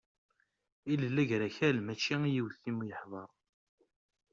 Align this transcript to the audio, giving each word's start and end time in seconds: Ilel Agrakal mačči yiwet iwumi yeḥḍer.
Ilel 0.91 1.17
Agrakal 1.23 1.77
mačči 1.81 2.15
yiwet 2.33 2.61
iwumi 2.69 2.85
yeḥḍer. 2.87 3.29